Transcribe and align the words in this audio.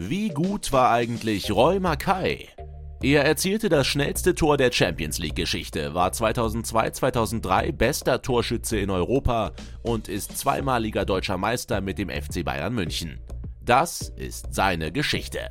Wie 0.00 0.28
gut 0.28 0.72
war 0.72 0.92
eigentlich 0.92 1.50
Roy 1.50 1.80
Mackay? 1.80 2.48
Er 3.02 3.24
erzielte 3.24 3.68
das 3.68 3.86
schnellste 3.86 4.34
Tor 4.34 4.56
der 4.56 4.70
Champions 4.70 5.18
League-Geschichte, 5.18 5.92
war 5.92 6.10
2002-2003 6.10 7.72
bester 7.72 8.22
Torschütze 8.22 8.78
in 8.78 8.90
Europa 8.90 9.52
und 9.82 10.08
ist 10.08 10.38
zweimaliger 10.38 11.04
deutscher 11.04 11.36
Meister 11.36 11.80
mit 11.80 11.98
dem 11.98 12.10
FC 12.10 12.44
Bayern 12.44 12.74
München. 12.74 13.20
Das 13.60 14.08
ist 14.16 14.54
seine 14.54 14.92
Geschichte. 14.92 15.50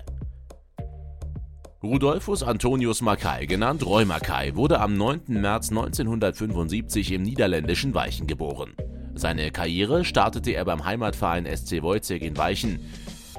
Rudolfus 1.83 2.41
Antonius 2.41 3.01
Mackay, 3.01 3.45
genannt 3.47 3.85
Roy 3.85 4.05
Mackay, 4.05 4.55
wurde 4.55 4.79
am 4.79 4.95
9. 4.95 5.23
März 5.27 5.69
1975 5.69 7.11
im 7.11 7.21
niederländischen 7.21 7.93
Weichen 7.93 8.27
geboren. 8.27 8.76
Seine 9.17 9.49
Karriere 9.49 10.05
startete 10.05 10.52
er 10.52 10.63
beim 10.66 10.85
Heimatverein 10.85 11.45
SC 11.45 11.81
Wojciech 11.81 12.21
in 12.21 12.38
Weichen. 12.38 12.80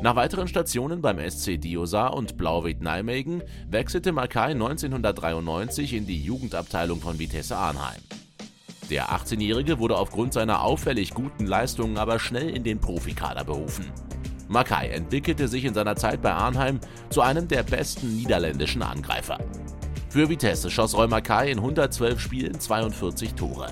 Nach 0.02 0.16
weiteren 0.16 0.48
Stationen 0.48 1.02
beim 1.02 1.18
SC 1.18 1.60
Diosa 1.60 2.08
und 2.08 2.36
Blauwied 2.36 2.82
Nijmegen 2.82 3.42
wechselte 3.68 4.12
Mackay 4.12 4.52
1993 4.52 5.94
in 5.94 6.06
die 6.06 6.22
Jugendabteilung 6.22 7.00
von 7.00 7.18
Vitesse 7.18 7.56
Arnheim. 7.56 8.00
Der 8.90 9.10
18-Jährige 9.10 9.78
wurde 9.78 9.96
aufgrund 9.96 10.32
seiner 10.32 10.62
auffällig 10.62 11.10
guten 11.10 11.46
Leistungen 11.46 11.96
aber 11.96 12.18
schnell 12.18 12.48
in 12.48 12.64
den 12.64 12.80
Profikader 12.80 13.44
berufen. 13.44 13.84
Mackay 14.48 14.88
entwickelte 14.90 15.46
sich 15.46 15.64
in 15.64 15.74
seiner 15.74 15.94
Zeit 15.94 16.22
bei 16.22 16.32
Arnheim 16.32 16.80
zu 17.10 17.20
einem 17.20 17.46
der 17.46 17.62
besten 17.62 18.16
niederländischen 18.16 18.82
Angreifer. 18.82 19.38
Für 20.08 20.28
Vitesse 20.28 20.70
schoss 20.70 20.96
Roy 20.96 21.06
Mackay 21.06 21.52
in 21.52 21.58
112 21.58 22.18
Spielen 22.18 22.58
42 22.58 23.34
Tore. 23.34 23.70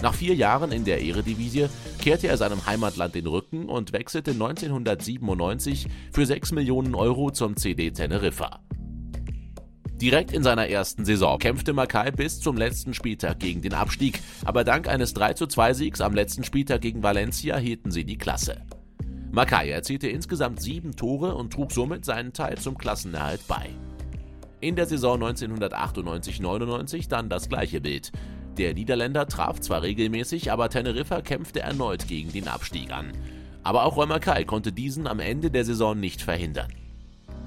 Nach 0.00 0.14
vier 0.14 0.34
Jahren 0.34 0.70
in 0.70 0.84
der 0.84 1.02
Eredivisie 1.02 1.68
kehrte 2.00 2.28
er 2.28 2.36
seinem 2.36 2.66
Heimatland 2.66 3.14
den 3.14 3.26
Rücken 3.26 3.68
und 3.68 3.92
wechselte 3.92 4.30
1997 4.30 5.88
für 6.12 6.24
6 6.24 6.52
Millionen 6.52 6.94
Euro 6.94 7.30
zum 7.30 7.56
CD 7.56 7.90
Teneriffa. 7.90 8.60
Direkt 10.00 10.30
in 10.30 10.44
seiner 10.44 10.68
ersten 10.68 11.04
Saison 11.04 11.40
kämpfte 11.40 11.72
Mackay 11.72 12.12
bis 12.12 12.38
zum 12.38 12.56
letzten 12.56 12.94
Spieltag 12.94 13.40
gegen 13.40 13.62
den 13.62 13.74
Abstieg, 13.74 14.20
aber 14.44 14.62
dank 14.62 14.86
eines 14.86 15.12
32 15.12 15.76
Siegs 15.76 16.00
am 16.00 16.14
letzten 16.14 16.44
Spieltag 16.44 16.82
gegen 16.82 17.02
Valencia 17.02 17.56
hielten 17.56 17.90
sie 17.90 18.04
die 18.04 18.16
Klasse. 18.16 18.62
Mackay 19.32 19.70
erzielte 19.70 20.06
insgesamt 20.06 20.62
sieben 20.62 20.94
Tore 20.94 21.34
und 21.34 21.52
trug 21.52 21.72
somit 21.72 22.04
seinen 22.04 22.32
Teil 22.32 22.58
zum 22.58 22.78
Klassenerhalt 22.78 23.40
bei. 23.48 23.70
In 24.60 24.76
der 24.76 24.86
Saison 24.86 25.20
1998-99 25.22 27.08
dann 27.08 27.28
das 27.28 27.48
gleiche 27.48 27.80
Bild. 27.80 28.12
Der 28.58 28.74
Niederländer 28.74 29.28
traf 29.28 29.60
zwar 29.60 29.82
regelmäßig, 29.82 30.50
aber 30.50 30.68
Teneriffa 30.68 31.20
kämpfte 31.22 31.60
erneut 31.60 32.08
gegen 32.08 32.32
den 32.32 32.48
Abstieg 32.48 32.92
an. 32.92 33.12
Aber 33.62 33.84
auch 33.84 33.96
Römer 33.96 34.18
Kai 34.18 34.42
konnte 34.42 34.72
diesen 34.72 35.06
am 35.06 35.20
Ende 35.20 35.52
der 35.52 35.64
Saison 35.64 35.98
nicht 35.98 36.22
verhindern. 36.22 36.72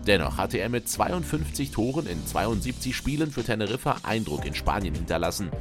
Dennoch 0.07 0.37
hatte 0.37 0.57
er 0.57 0.69
mit 0.69 0.87
52 0.87 1.71
Toren 1.71 2.07
in 2.07 2.25
72 2.25 2.95
Spielen 2.95 3.29
für 3.29 3.43
Teneriffa 3.43 3.97
Eindruck 4.03 4.45
in 4.45 4.55
Spanien 4.55 4.95
hinterlassen. 4.95 5.51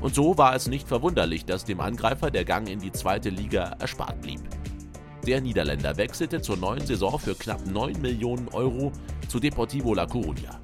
Und 0.00 0.14
so 0.14 0.38
war 0.38 0.54
es 0.54 0.68
nicht 0.68 0.86
verwunderlich, 0.86 1.44
dass 1.44 1.64
dem 1.64 1.80
Angreifer 1.80 2.30
der 2.30 2.44
Gang 2.44 2.68
in 2.68 2.78
die 2.78 2.92
zweite 2.92 3.30
Liga 3.30 3.76
erspart 3.80 4.22
blieb. 4.22 4.40
Der 5.26 5.40
Niederländer 5.40 5.96
wechselte 5.96 6.40
zur 6.40 6.56
neuen 6.56 6.86
Saison 6.86 7.18
für 7.18 7.34
knapp 7.34 7.66
9 7.66 8.00
Millionen 8.00 8.48
Euro 8.48 8.92
zu 9.28 9.40
Deportivo 9.40 9.92
La 9.92 10.04
Coruña. 10.04 10.60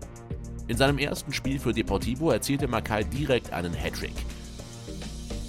In 0.68 0.76
seinem 0.76 0.98
ersten 0.98 1.32
Spiel 1.32 1.58
für 1.58 1.72
Deportivo 1.72 2.30
erzielte 2.30 2.68
Mackay 2.68 3.04
direkt 3.04 3.52
einen 3.52 3.74
Hattrick. 3.74 4.14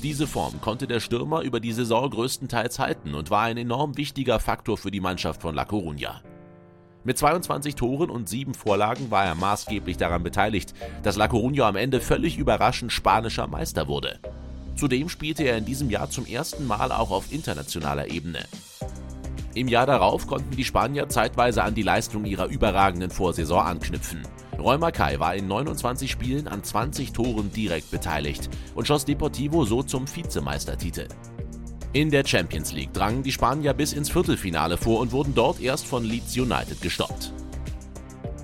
Diese 0.04 0.28
Form 0.28 0.62
konnte 0.62 0.86
der 0.86 1.00
Stürmer 1.00 1.42
über 1.42 1.60
die 1.60 1.72
Saison 1.72 2.10
größtenteils 2.10 2.78
halten 2.78 3.16
und 3.16 3.32
war 3.32 3.44
ein 3.44 3.58
enorm 3.58 3.98
wichtiger 3.98 4.40
Faktor 4.40 4.78
für 4.78 4.92
die 4.92 5.00
Mannschaft 5.00 5.42
von 5.42 5.56
La 5.56 5.64
Coruña. 5.64 6.22
Mit 7.04 7.18
22 7.18 7.74
Toren 7.74 8.12
und 8.12 8.30
7 8.30 8.54
Vorlagen 8.54 9.10
war 9.10 9.26
er 9.26 9.34
maßgeblich 9.34 9.98
daran 9.98 10.22
beteiligt, 10.22 10.76
dass 11.02 11.16
La 11.16 11.26
Coruña 11.26 11.64
am 11.64 11.76
Ende 11.76 12.00
völlig 12.00 12.38
überraschend 12.38 12.92
spanischer 12.92 13.48
Meister 13.48 13.88
wurde. 13.88 14.20
Zudem 14.76 15.10
spielte 15.10 15.44
er 15.44 15.58
in 15.58 15.66
diesem 15.66 15.90
Jahr 15.90 16.12
zum 16.12 16.28
ersten 16.28 16.68
Mal 16.68 16.92
auch 16.92 17.10
auf 17.10 17.32
internationaler 17.32 18.12
Ebene. 18.12 18.46
Im 19.58 19.68
Jahr 19.68 19.88
darauf 19.88 20.28
konnten 20.28 20.56
die 20.56 20.64
Spanier 20.64 21.10
zeitweise 21.10 21.64
an 21.64 21.74
die 21.74 21.82
Leistung 21.82 22.26
ihrer 22.26 22.46
überragenden 22.46 23.10
Vorsaison 23.10 23.66
anknüpfen. 23.66 24.22
Roy 24.60 24.78
Mackay 24.78 25.20
war 25.20 25.34
in 25.34 25.48
29 25.48 26.12
Spielen 26.12 26.48
an 26.48 26.64
20 26.64 27.12
Toren 27.12 27.52
direkt 27.52 27.90
beteiligt 27.90 28.52
und 28.76 28.86
schoss 28.86 29.04
Deportivo 29.04 29.66
so 29.66 29.82
zum 29.82 30.06
Vizemeistertitel. 30.08 31.08
In 31.92 32.12
der 32.12 32.24
Champions 32.24 32.72
League 32.72 32.94
drangen 32.94 33.24
die 33.24 33.32
Spanier 33.32 33.74
bis 33.74 33.94
ins 33.94 34.12
Viertelfinale 34.12 34.78
vor 34.78 35.00
und 35.00 35.12
wurden 35.12 35.34
dort 35.34 35.60
erst 35.60 35.88
von 35.88 36.04
Leeds 36.04 36.38
United 36.38 36.80
gestoppt. 36.80 37.34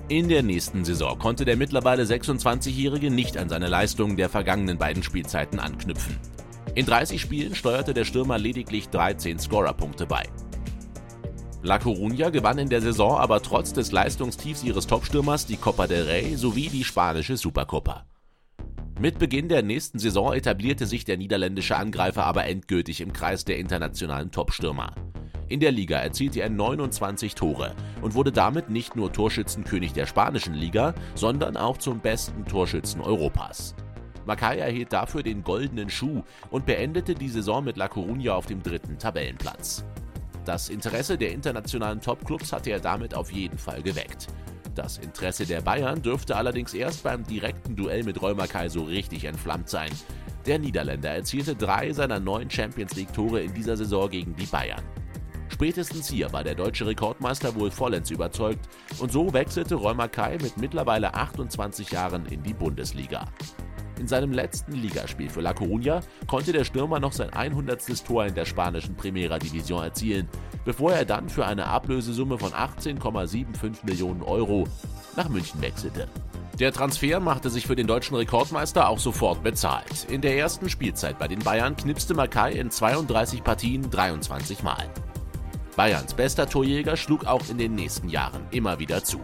In 0.08 0.28
der 0.28 0.42
nächsten 0.42 0.84
Saison 0.84 1.16
konnte 1.16 1.44
der 1.44 1.56
mittlerweile 1.56 2.02
26-Jährige 2.02 3.12
nicht 3.12 3.36
an 3.38 3.48
seine 3.48 3.68
Leistungen 3.68 4.16
der 4.16 4.28
vergangenen 4.28 4.78
beiden 4.78 5.04
Spielzeiten 5.04 5.60
anknüpfen. 5.60 6.18
In 6.74 6.86
30 6.86 7.20
Spielen 7.20 7.54
steuerte 7.54 7.94
der 7.94 8.04
Stürmer 8.04 8.36
lediglich 8.36 8.88
13 8.88 9.38
Scorerpunkte 9.38 10.06
bei. 10.06 10.24
La 11.64 11.78
Coruña 11.78 12.28
gewann 12.28 12.58
in 12.58 12.68
der 12.68 12.82
Saison 12.82 13.16
aber 13.16 13.40
trotz 13.40 13.72
des 13.72 13.90
Leistungstiefs 13.90 14.62
ihres 14.64 14.86
Topstürmers 14.86 15.46
die 15.46 15.56
Copa 15.56 15.86
del 15.86 16.04
Rey 16.04 16.36
sowie 16.36 16.68
die 16.68 16.84
spanische 16.84 17.38
Supercopa. 17.38 18.04
Mit 19.00 19.18
Beginn 19.18 19.48
der 19.48 19.62
nächsten 19.62 19.98
Saison 19.98 20.34
etablierte 20.34 20.84
sich 20.84 21.06
der 21.06 21.16
niederländische 21.16 21.76
Angreifer 21.76 22.26
aber 22.26 22.44
endgültig 22.44 23.00
im 23.00 23.14
Kreis 23.14 23.46
der 23.46 23.56
internationalen 23.56 24.30
Topstürmer. 24.30 24.94
In 25.48 25.58
der 25.58 25.72
Liga 25.72 25.96
erzielte 25.96 26.40
er 26.40 26.50
29 26.50 27.34
Tore 27.34 27.74
und 28.02 28.12
wurde 28.12 28.30
damit 28.30 28.68
nicht 28.68 28.94
nur 28.94 29.10
Torschützenkönig 29.10 29.94
der 29.94 30.04
spanischen 30.04 30.52
Liga, 30.52 30.92
sondern 31.14 31.56
auch 31.56 31.78
zum 31.78 32.00
besten 32.00 32.44
Torschützen 32.44 33.00
Europas. 33.00 33.74
Mackay 34.26 34.58
erhielt 34.58 34.92
dafür 34.92 35.22
den 35.22 35.42
goldenen 35.42 35.88
Schuh 35.88 36.24
und 36.50 36.66
beendete 36.66 37.14
die 37.14 37.30
Saison 37.30 37.64
mit 37.64 37.78
La 37.78 37.86
Coruña 37.86 38.32
auf 38.32 38.44
dem 38.44 38.62
dritten 38.62 38.98
Tabellenplatz. 38.98 39.82
Das 40.44 40.68
Interesse 40.68 41.16
der 41.16 41.32
internationalen 41.32 42.00
Topclubs 42.00 42.52
hatte 42.52 42.70
er 42.70 42.80
damit 42.80 43.14
auf 43.14 43.32
jeden 43.32 43.56
Fall 43.58 43.82
geweckt. 43.82 44.26
Das 44.74 44.98
Interesse 44.98 45.46
der 45.46 45.60
Bayern 45.60 46.02
dürfte 46.02 46.36
allerdings 46.36 46.74
erst 46.74 47.04
beim 47.04 47.24
direkten 47.24 47.76
Duell 47.76 48.02
mit 48.02 48.20
Römer 48.20 48.46
so 48.68 48.82
richtig 48.82 49.24
entflammt 49.24 49.68
sein. 49.68 49.90
Der 50.46 50.58
Niederländer 50.58 51.10
erzielte 51.10 51.54
drei 51.54 51.92
seiner 51.92 52.20
neun 52.20 52.50
Champions 52.50 52.94
League-Tore 52.94 53.40
in 53.40 53.54
dieser 53.54 53.76
Saison 53.76 54.10
gegen 54.10 54.36
die 54.36 54.46
Bayern. 54.46 54.82
Spätestens 55.48 56.08
hier 56.08 56.32
war 56.32 56.42
der 56.44 56.56
deutsche 56.56 56.86
Rekordmeister 56.86 57.54
wohl 57.54 57.70
vollends 57.70 58.10
überzeugt 58.10 58.68
und 58.98 59.12
so 59.12 59.32
wechselte 59.32 59.76
Römer 59.76 60.10
mit 60.42 60.56
mittlerweile 60.58 61.14
28 61.14 61.92
Jahren 61.92 62.26
in 62.26 62.42
die 62.42 62.54
Bundesliga. 62.54 63.24
In 63.98 64.08
seinem 64.08 64.32
letzten 64.32 64.72
Ligaspiel 64.72 65.30
für 65.30 65.40
La 65.40 65.52
Coruña 65.52 66.02
konnte 66.26 66.52
der 66.52 66.64
Stürmer 66.64 67.00
noch 67.00 67.12
sein 67.12 67.30
100. 67.30 68.04
Tor 68.04 68.26
in 68.26 68.34
der 68.34 68.44
spanischen 68.44 68.96
Primera 68.96 69.38
Division 69.38 69.84
erzielen, 69.84 70.28
bevor 70.64 70.92
er 70.92 71.04
dann 71.04 71.28
für 71.28 71.46
eine 71.46 71.66
Ablösesumme 71.66 72.38
von 72.38 72.50
18,75 72.52 73.84
Millionen 73.84 74.22
Euro 74.22 74.66
nach 75.16 75.28
München 75.28 75.62
wechselte. 75.62 76.08
Der 76.58 76.72
Transfer 76.72 77.18
machte 77.18 77.50
sich 77.50 77.66
für 77.66 77.74
den 77.74 77.88
deutschen 77.88 78.16
Rekordmeister 78.16 78.88
auch 78.88 79.00
sofort 79.00 79.42
bezahlt. 79.42 80.06
In 80.08 80.20
der 80.20 80.36
ersten 80.36 80.68
Spielzeit 80.68 81.18
bei 81.18 81.26
den 81.26 81.40
Bayern 81.40 81.76
knipste 81.76 82.14
Mackay 82.14 82.56
in 82.58 82.70
32 82.70 83.42
Partien 83.42 83.90
23 83.90 84.62
Mal. 84.62 84.88
Bayerns 85.76 86.14
bester 86.14 86.48
Torjäger 86.48 86.96
schlug 86.96 87.26
auch 87.26 87.48
in 87.48 87.58
den 87.58 87.74
nächsten 87.74 88.08
Jahren 88.08 88.46
immer 88.52 88.78
wieder 88.78 89.02
zu. 89.02 89.20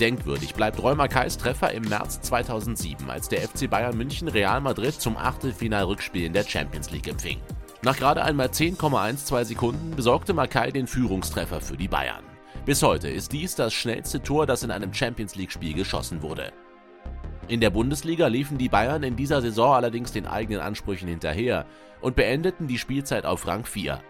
Denkwürdig 0.00 0.54
bleibt 0.54 0.82
Roy 0.82 0.96
Kais 1.08 1.36
Treffer 1.36 1.72
im 1.72 1.82
März 1.82 2.22
2007, 2.22 3.10
als 3.10 3.28
der 3.28 3.42
FC 3.42 3.68
Bayern 3.68 3.98
München 3.98 4.28
Real 4.28 4.62
Madrid 4.62 4.94
zum 4.94 5.18
Achtelfinalrückspiel 5.18 6.24
in 6.24 6.32
der 6.32 6.44
Champions 6.44 6.90
League 6.90 7.06
empfing. 7.06 7.38
Nach 7.82 7.96
gerade 7.96 8.24
einmal 8.24 8.46
10,12 8.46 9.44
Sekunden 9.44 9.94
besorgte 9.94 10.32
Mackay 10.32 10.72
den 10.72 10.86
Führungstreffer 10.86 11.60
für 11.60 11.76
die 11.76 11.88
Bayern. 11.88 12.24
Bis 12.64 12.82
heute 12.82 13.08
ist 13.08 13.32
dies 13.32 13.54
das 13.56 13.74
schnellste 13.74 14.22
Tor, 14.22 14.46
das 14.46 14.62
in 14.62 14.70
einem 14.70 14.94
Champions 14.94 15.36
League-Spiel 15.36 15.74
geschossen 15.74 16.22
wurde. 16.22 16.50
In 17.48 17.60
der 17.60 17.70
Bundesliga 17.70 18.28
liefen 18.28 18.56
die 18.56 18.70
Bayern 18.70 19.02
in 19.02 19.16
dieser 19.16 19.42
Saison 19.42 19.74
allerdings 19.74 20.12
den 20.12 20.26
eigenen 20.26 20.62
Ansprüchen 20.62 21.08
hinterher 21.08 21.66
und 22.00 22.16
beendeten 22.16 22.68
die 22.68 22.78
Spielzeit 22.78 23.26
auf 23.26 23.46
Rang 23.46 23.66
4. 23.66 24.00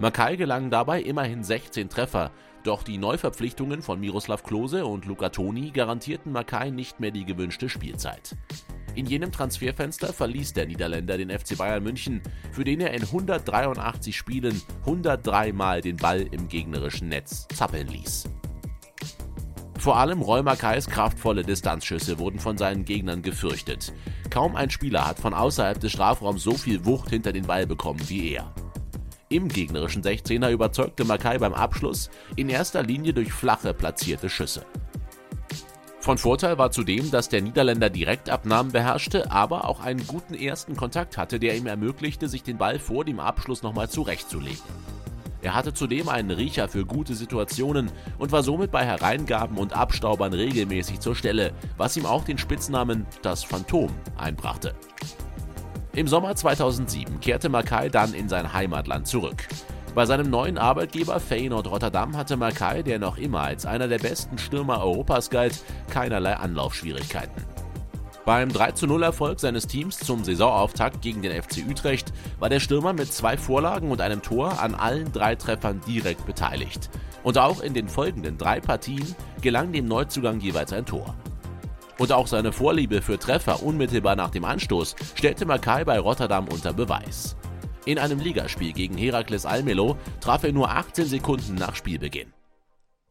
Mackay 0.00 0.36
gelangen 0.36 0.70
dabei 0.70 1.00
immerhin 1.00 1.44
16 1.44 1.88
Treffer, 1.88 2.32
doch 2.64 2.82
die 2.82 2.98
Neuverpflichtungen 2.98 3.80
von 3.80 4.00
Miroslav 4.00 4.42
Klose 4.42 4.86
und 4.86 5.04
Luca 5.04 5.28
Toni 5.28 5.70
garantierten 5.70 6.32
Mackay 6.32 6.70
nicht 6.70 6.98
mehr 6.98 7.12
die 7.12 7.24
gewünschte 7.24 7.68
Spielzeit. 7.68 8.34
In 8.96 9.06
jenem 9.06 9.30
Transferfenster 9.30 10.12
verließ 10.12 10.52
der 10.52 10.66
Niederländer 10.66 11.16
den 11.16 11.30
FC 11.30 11.56
Bayern 11.58 11.82
München, 11.82 12.22
für 12.52 12.64
den 12.64 12.80
er 12.80 12.92
in 12.92 13.02
183 13.02 14.16
Spielen 14.16 14.60
103 14.80 15.52
Mal 15.52 15.80
den 15.80 15.96
Ball 15.96 16.22
im 16.22 16.48
gegnerischen 16.48 17.08
Netz 17.08 17.46
zappeln 17.54 17.88
ließ. 17.88 18.24
Vor 19.78 19.96
allem 19.96 20.22
Roy 20.22 20.42
Makais 20.42 20.86
kraftvolle 20.86 21.42
Distanzschüsse 21.42 22.18
wurden 22.18 22.38
von 22.38 22.56
seinen 22.56 22.84
Gegnern 22.84 23.22
gefürchtet. 23.22 23.92
Kaum 24.30 24.56
ein 24.56 24.70
Spieler 24.70 25.06
hat 25.06 25.18
von 25.18 25.34
außerhalb 25.34 25.78
des 25.78 25.92
Strafraums 25.92 26.42
so 26.42 26.54
viel 26.54 26.84
Wucht 26.84 27.10
hinter 27.10 27.32
den 27.32 27.46
Ball 27.46 27.66
bekommen 27.66 28.00
wie 28.08 28.32
er. 28.32 28.54
Im 29.34 29.48
gegnerischen 29.48 30.00
16er 30.00 30.48
überzeugte 30.52 31.04
Makai 31.04 31.38
beim 31.38 31.54
Abschluss 31.54 32.08
in 32.36 32.48
erster 32.48 32.84
Linie 32.84 33.12
durch 33.12 33.32
flache 33.32 33.74
platzierte 33.74 34.30
Schüsse. 34.30 34.64
Von 35.98 36.18
Vorteil 36.18 36.56
war 36.56 36.70
zudem, 36.70 37.10
dass 37.10 37.30
der 37.30 37.42
Niederländer 37.42 37.90
Direktabnahmen 37.90 38.70
beherrschte, 38.70 39.32
aber 39.32 39.68
auch 39.68 39.80
einen 39.80 40.06
guten 40.06 40.34
ersten 40.34 40.76
Kontakt 40.76 41.18
hatte, 41.18 41.40
der 41.40 41.56
ihm 41.56 41.66
ermöglichte, 41.66 42.28
sich 42.28 42.44
den 42.44 42.58
Ball 42.58 42.78
vor 42.78 43.04
dem 43.04 43.18
Abschluss 43.18 43.64
nochmal 43.64 43.90
zurechtzulegen. 43.90 44.62
Er 45.42 45.56
hatte 45.56 45.74
zudem 45.74 46.08
einen 46.08 46.30
Riecher 46.30 46.68
für 46.68 46.86
gute 46.86 47.16
Situationen 47.16 47.90
und 48.18 48.30
war 48.30 48.44
somit 48.44 48.70
bei 48.70 48.84
Hereingaben 48.84 49.58
und 49.58 49.72
Abstaubern 49.72 50.32
regelmäßig 50.32 51.00
zur 51.00 51.16
Stelle, 51.16 51.52
was 51.76 51.96
ihm 51.96 52.06
auch 52.06 52.22
den 52.22 52.38
Spitznamen 52.38 53.04
das 53.22 53.42
Phantom 53.42 53.90
einbrachte. 54.16 54.76
Im 55.94 56.08
Sommer 56.08 56.34
2007 56.34 57.20
kehrte 57.20 57.48
Mackay 57.48 57.88
dann 57.88 58.14
in 58.14 58.28
sein 58.28 58.52
Heimatland 58.52 59.06
zurück. 59.06 59.46
Bei 59.94 60.06
seinem 60.06 60.28
neuen 60.28 60.58
Arbeitgeber 60.58 61.20
Feyenoord 61.20 61.68
Rotterdam 61.68 62.16
hatte 62.16 62.36
Mackay, 62.36 62.82
der 62.82 62.98
noch 62.98 63.16
immer 63.16 63.42
als 63.42 63.64
einer 63.64 63.86
der 63.86 63.98
besten 63.98 64.36
Stürmer 64.36 64.80
Europas 64.80 65.30
galt, 65.30 65.62
keinerlei 65.90 66.34
Anlaufschwierigkeiten. 66.34 67.44
Beim 68.24 68.48
3-0-Erfolg 68.48 69.38
seines 69.38 69.68
Teams 69.68 69.98
zum 69.98 70.24
Saisonauftakt 70.24 71.00
gegen 71.00 71.22
den 71.22 71.40
FC 71.40 71.58
Utrecht 71.68 72.12
war 72.40 72.48
der 72.48 72.58
Stürmer 72.58 72.92
mit 72.92 73.12
zwei 73.12 73.36
Vorlagen 73.36 73.92
und 73.92 74.00
einem 74.00 74.20
Tor 74.20 74.60
an 74.60 74.74
allen 74.74 75.12
drei 75.12 75.36
Treffern 75.36 75.80
direkt 75.86 76.26
beteiligt. 76.26 76.90
Und 77.22 77.38
auch 77.38 77.60
in 77.60 77.72
den 77.72 77.86
folgenden 77.86 78.36
drei 78.36 78.58
Partien 78.58 79.14
gelang 79.42 79.70
dem 79.70 79.86
Neuzugang 79.86 80.40
jeweils 80.40 80.72
ein 80.72 80.86
Tor. 80.86 81.14
Und 81.98 82.12
auch 82.12 82.26
seine 82.26 82.52
Vorliebe 82.52 83.02
für 83.02 83.18
Treffer 83.18 83.62
unmittelbar 83.62 84.16
nach 84.16 84.30
dem 84.30 84.44
Anstoß 84.44 84.96
stellte 85.14 85.46
Mackay 85.46 85.84
bei 85.84 85.98
Rotterdam 85.98 86.48
unter 86.48 86.72
Beweis. 86.72 87.36
In 87.86 87.98
einem 87.98 88.18
Ligaspiel 88.18 88.72
gegen 88.72 88.96
Herakles 88.96 89.46
Almelo 89.46 89.96
traf 90.20 90.42
er 90.42 90.52
nur 90.52 90.70
18 90.70 91.04
Sekunden 91.04 91.54
nach 91.54 91.76
Spielbeginn. 91.76 92.32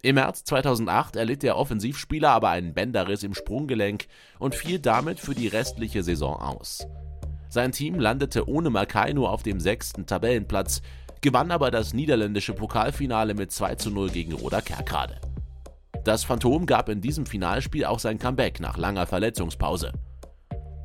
Im 0.02 0.16
März 0.16 0.44
2008 0.44 1.16
erlitt 1.16 1.44
der 1.44 1.56
Offensivspieler 1.56 2.30
aber 2.30 2.50
einen 2.50 2.74
Bänderriss 2.74 3.24
im 3.24 3.34
Sprunggelenk 3.34 4.08
und 4.38 4.54
fiel 4.54 4.80
damit 4.80 5.20
für 5.20 5.34
die 5.34 5.48
restliche 5.48 6.04
Saison 6.04 6.36
aus. 6.36 6.86
Sein 7.48 7.72
Team 7.72 8.00
landete 8.00 8.50
ohne 8.50 8.70
Makai 8.70 9.14
nur 9.14 9.32
auf 9.32 9.44
dem 9.44 9.62
sechsten 9.62 10.06
Tabellenplatz, 10.06 10.82
gewann 11.22 11.52
aber 11.52 11.72
das 11.72 11.94
niederländische 11.94 12.54
Pokalfinale 12.54 13.34
mit 13.34 13.54
2 13.54 13.76
zu 13.76 13.92
0 13.92 14.10
gegen 14.10 14.34
Roda 14.34 14.60
Kerkrade. 14.60 15.22
Das 16.04 16.26
Phantom 16.26 16.66
gab 16.66 16.90
in 16.90 17.00
diesem 17.00 17.26
Finalspiel 17.26 17.86
auch 17.86 18.00
sein 18.00 18.20
Comeback 18.20 18.60
nach 18.60 18.78
langer 18.78 19.06
Verletzungspause. 19.06 19.94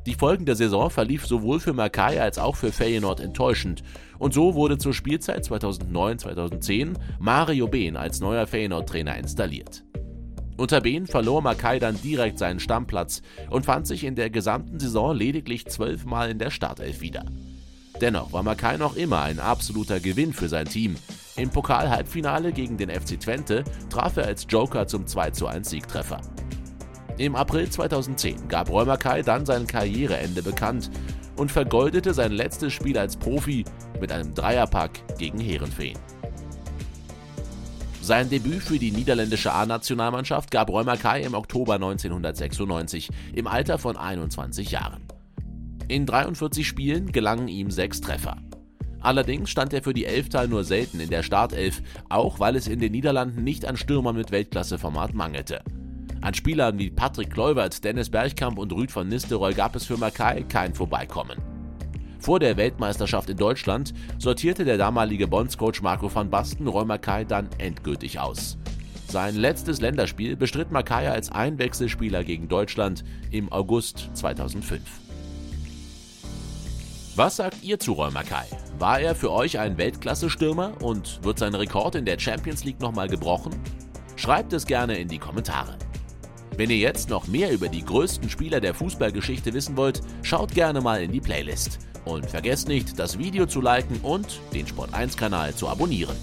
Die 0.07 0.15
folgende 0.15 0.55
Saison 0.55 0.91
verlief 0.91 1.27
sowohl 1.27 1.61
für 1.61 1.73
Makai 1.73 2.21
als 2.21 2.39
auch 2.39 2.57
für 2.57 2.73
Feyenoord 2.73 3.21
enttäuschend 3.21 3.83
und 4.19 4.33
so 4.33 4.55
wurde 4.55 4.79
zur 4.79 4.95
Spielzeit 4.95 5.45
2009-2010 5.45 6.95
Mario 7.19 7.67
Behn 7.67 7.97
als 7.97 8.21
neuer 8.21 8.47
Feyenoord-Trainer 8.47 9.19
installiert. 9.19 9.85
Unter 10.57 10.81
Behn 10.81 11.07
verlor 11.07 11.43
Makai 11.43 11.79
dann 11.79 12.01
direkt 12.01 12.39
seinen 12.39 12.59
Stammplatz 12.59 13.23
und 13.51 13.67
fand 13.67 13.87
sich 13.87 14.05
in 14.05 14.15
der 14.15 14.31
gesamten 14.31 14.81
Saison 14.81 15.15
lediglich 15.15 15.67
zwölfmal 15.67 16.31
in 16.31 16.39
der 16.39 16.51
Startelf 16.51 17.01
wieder. 17.01 17.25
Dennoch 18.01 18.33
war 18.33 18.43
Makai 18.43 18.77
noch 18.77 18.97
immer 18.97 19.23
ein 19.23 19.41
absoluter 19.41 20.01
Gewinn 20.01 20.33
für 20.33 20.49
sein 20.49 20.67
Team. 20.67 20.97
Im 21.39 21.51
Pokal-Halbfinale 21.51 22.53
gegen 22.53 22.77
den 22.77 22.91
FC 22.91 23.19
Twente 23.19 23.63
traf 23.91 24.17
er 24.17 24.27
als 24.27 24.45
Joker 24.49 24.89
zum 24.89 25.07
2:1 25.07 25.69
Siegtreffer. 25.69 26.21
Im 27.17 27.37
April 27.37 27.71
2010 27.71 28.49
gab 28.49 28.71
Räumerkai 28.71 29.23
dann 29.23 29.47
sein 29.47 29.67
Karriereende 29.67 30.43
bekannt 30.43 30.91
und 31.37 31.53
vergoldete 31.53 32.13
sein 32.13 32.33
letztes 32.33 32.73
Spiel 32.73 32.99
als 32.99 33.17
Profi 33.17 33.65
mit 34.01 34.11
einem 34.11 34.35
Dreierpack 34.35 35.17
gegen 35.17 35.39
Herenfeen. 35.39 35.97
Sein 38.03 38.29
Debüt 38.31 38.63
für 38.63 38.79
die 38.81 38.91
niederländische 38.91 39.53
A-Nationalmannschaft 39.53 40.51
gab 40.51 40.71
Räumerkai 40.71 41.23
im 41.23 41.35
Oktober 41.35 41.75
1996 41.75 43.11
im 43.35 43.47
Alter 43.47 43.79
von 43.79 43.97
21 43.97 44.73
Jahren. 44.73 45.07
In 45.87 46.05
43 46.05 46.67
Spielen 46.67 47.13
gelangen 47.13 47.47
ihm 47.47 47.71
sechs 47.71 48.01
Treffer. 48.01 48.39
Allerdings 49.01 49.51
stand 49.51 49.73
er 49.73 49.83
für 49.83 49.95
die 49.95 50.07
Elftal 50.07 50.49
nur 50.49 50.65
selten 50.65 51.01
in 51.01 51.11
der 51.11 51.23
Startelf, 51.23 51.83
auch 52.09 52.41
weil 52.41 52.57
es 52.57 52.67
in 52.67 52.81
den 52.81 52.93
Niederlanden 52.93 53.45
nicht 53.45 53.65
an 53.65 53.77
Stürmern 53.77 54.17
mit 54.17 54.31
Weltklasseformat 54.31 55.15
mangelte. 55.15 55.63
An 56.21 56.35
Spielern 56.35 56.79
wie 56.79 56.91
Patrick 56.91 57.31
Kluivert, 57.31 57.85
Dennis 57.85 58.11
Bergkamp 58.11 58.59
und 58.59 58.73
Rüd 58.73 58.91
von 58.91 59.09
Nistelrooy 59.09 59.55
gab 59.55 59.77
es 59.77 59.87
für 59.87 59.97
Mackay 59.97 60.43
kein 60.49 60.75
Vorbeikommen. 60.75 61.39
Vor 62.19 62.41
der 62.41 62.57
Weltmeisterschaft 62.57 63.31
in 63.31 63.37
Deutschland 63.37 63.95
sortierte 64.19 64.65
der 64.65 64.77
damalige 64.77 65.29
Bondscoach 65.29 65.81
Marco 65.83 66.13
van 66.13 66.29
Basten 66.29 66.67
Roy 66.67 66.85
Mackay 66.85 67.25
dann 67.25 67.49
endgültig 67.59 68.19
aus. 68.19 68.59
Sein 69.07 69.37
letztes 69.37 69.81
Länderspiel 69.81 70.37
bestritt 70.37 70.73
Mackay 70.73 71.07
als 71.07 71.31
Einwechselspieler 71.31 72.25
gegen 72.25 72.49
Deutschland 72.49 73.05
im 73.31 73.51
August 73.53 74.11
2005. 74.15 74.83
Was 77.15 77.37
sagt 77.37 77.63
ihr 77.63 77.79
zu 77.79 77.93
Roy 77.93 78.11
Mackay? 78.11 78.68
War 78.79 79.01
er 79.01 79.17
für 79.17 79.33
euch 79.33 79.59
ein 79.59 79.77
Weltklasse-Stürmer 79.77 80.81
und 80.81 81.25
wird 81.25 81.41
sein 81.41 81.57
Rekord 81.57 81.97
in 81.97 82.05
der 82.05 82.17
Champions 82.17 82.63
League 82.63 82.81
nochmal 82.81 83.09
gebrochen? 83.09 83.53
Schreibt 84.15 84.53
es 84.53 84.67
gerne 84.67 84.97
in 84.99 85.09
die 85.09 85.19
Kommentare. 85.19 85.77
Wenn 86.57 86.71
ihr 86.71 86.77
jetzt 86.77 87.11
noch 87.11 87.27
mehr 87.27 87.51
über 87.51 87.69
die 87.69 87.85
größten 87.85 88.31
Spieler 88.31 88.61
der 88.61 88.75
Fußballgeschichte 88.75 89.53
wissen 89.53 89.77
wollt, 89.77 90.01
schaut 90.23 90.55
gerne 90.55 90.81
mal 90.81 91.03
in 91.03 91.11
die 91.11 91.21
Playlist. 91.21 91.81
Und 92.05 92.31
vergesst 92.31 92.69
nicht, 92.69 93.01
das 93.01 93.19
Video 93.19 93.47
zu 93.47 93.61
liken 93.61 93.99
und 94.03 94.41
den 94.55 94.67
Sport1-Kanal 94.67 95.55
zu 95.55 95.69
abonnieren. 95.69 96.17